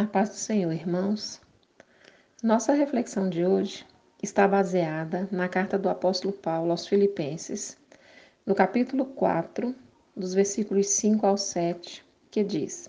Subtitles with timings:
[0.00, 1.42] A paz do Senhor, irmãos.
[2.42, 3.86] Nossa reflexão de hoje
[4.22, 7.76] está baseada na carta do apóstolo Paulo aos Filipenses,
[8.46, 9.74] no capítulo 4,
[10.16, 12.88] dos versículos 5 ao 7, que diz: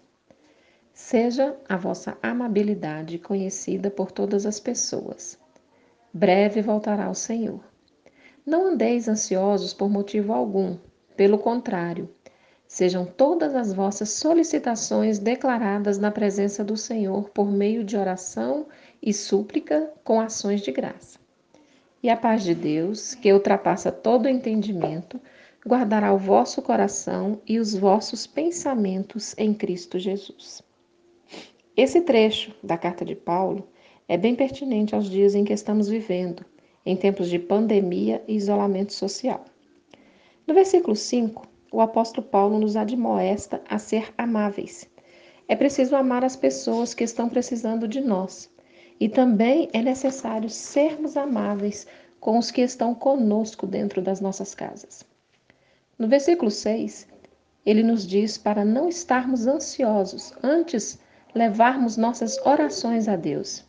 [0.94, 5.38] Seja a vossa amabilidade conhecida por todas as pessoas.
[6.14, 7.62] Breve voltará o Senhor.
[8.46, 10.78] Não andeis ansiosos por motivo algum,
[11.18, 12.10] pelo contrário,
[12.72, 18.66] Sejam todas as vossas solicitações declaradas na presença do Senhor por meio de oração
[19.04, 21.20] e súplica com ações de graça.
[22.02, 25.20] E a paz de Deus, que ultrapassa todo entendimento,
[25.68, 30.64] guardará o vosso coração e os vossos pensamentos em Cristo Jesus.
[31.76, 33.68] Esse trecho da carta de Paulo
[34.08, 36.46] é bem pertinente aos dias em que estamos vivendo,
[36.86, 39.44] em tempos de pandemia e isolamento social.
[40.48, 44.90] No versículo 5, o apóstolo Paulo nos admoesta a ser amáveis.
[45.48, 48.52] É preciso amar as pessoas que estão precisando de nós.
[49.00, 51.88] E também é necessário sermos amáveis
[52.20, 55.04] com os que estão conosco dentro das nossas casas.
[55.98, 57.08] No versículo 6,
[57.66, 61.00] ele nos diz para não estarmos ansiosos, antes
[61.34, 63.66] levarmos nossas orações a Deus.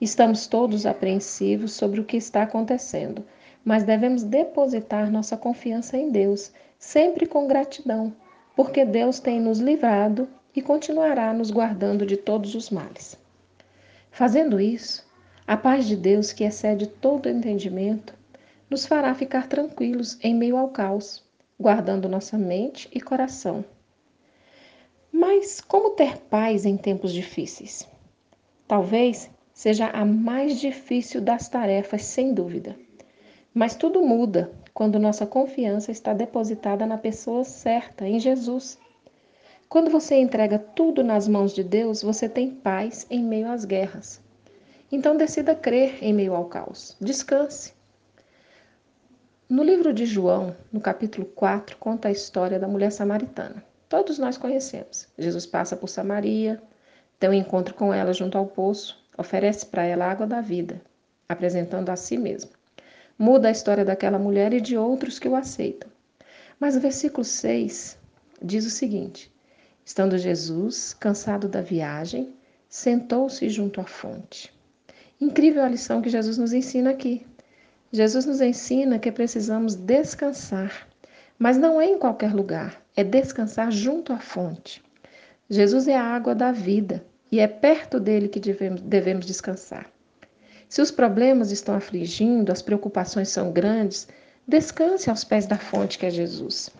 [0.00, 3.24] Estamos todos apreensivos sobre o que está acontecendo,
[3.64, 8.14] mas devemos depositar nossa confiança em Deus sempre com gratidão,
[8.54, 13.18] porque Deus tem nos livrado e continuará nos guardando de todos os males.
[14.10, 15.04] Fazendo isso,
[15.46, 18.14] a paz de Deus, que excede todo entendimento,
[18.70, 21.24] nos fará ficar tranquilos em meio ao caos,
[21.58, 23.64] guardando nossa mente e coração.
[25.10, 27.88] Mas como ter paz em tempos difíceis?
[28.66, 32.76] Talvez seja a mais difícil das tarefas, sem dúvida.
[33.56, 38.76] Mas tudo muda quando nossa confiança está depositada na pessoa certa, em Jesus.
[39.68, 44.20] Quando você entrega tudo nas mãos de Deus, você tem paz em meio às guerras.
[44.90, 46.96] Então decida crer em meio ao caos.
[47.00, 47.72] Descanse.
[49.48, 53.64] No livro de João, no capítulo 4, conta a história da mulher samaritana.
[53.88, 55.06] Todos nós conhecemos.
[55.16, 56.60] Jesus passa por Samaria,
[57.20, 60.80] tem um encontro com ela junto ao poço, oferece para ela a água da vida,
[61.28, 62.50] apresentando a si mesmo
[63.18, 65.90] muda a história daquela mulher e de outros que o aceitam.
[66.58, 67.98] Mas o versículo 6
[68.42, 69.32] diz o seguinte:
[69.84, 72.34] Estando Jesus, cansado da viagem,
[72.68, 74.52] sentou-se junto à fonte.
[75.20, 77.26] Incrível a lição que Jesus nos ensina aqui.
[77.92, 80.88] Jesus nos ensina que precisamos descansar,
[81.38, 84.82] mas não é em qualquer lugar, é descansar junto à fonte.
[85.48, 89.93] Jesus é a água da vida e é perto dele que devemos, devemos descansar.
[90.68, 94.08] Se os problemas estão afligindo, as preocupações são grandes,
[94.46, 96.70] descanse aos pés da fonte que é Jesus.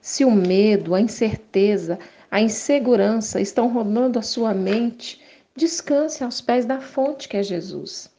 [0.00, 1.98] Se o medo, a incerteza,
[2.30, 5.20] a insegurança estão rondando a sua mente,
[5.56, 8.10] descanse aos pés da fonte que é Jesus.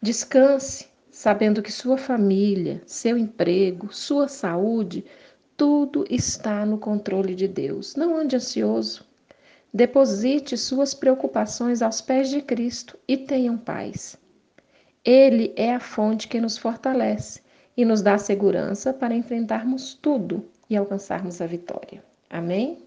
[0.00, 5.04] Descanse sabendo que sua família, seu emprego, sua saúde,
[5.56, 7.96] tudo está no controle de Deus.
[7.96, 9.04] Não ande ansioso.
[9.74, 14.16] Deposite suas preocupações aos pés de Cristo e tenham paz.
[15.10, 17.40] Ele é a fonte que nos fortalece
[17.74, 22.04] e nos dá segurança para enfrentarmos tudo e alcançarmos a vitória.
[22.28, 22.86] Amém?